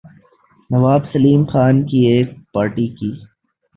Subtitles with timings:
[0.69, 3.11] نواب سیلم خان کی ایک پارٹی کی